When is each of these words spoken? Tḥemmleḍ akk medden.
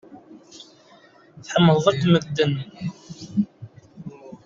Tḥemmleḍ 1.43 1.85
akk 1.91 2.03
medden. 2.11 2.53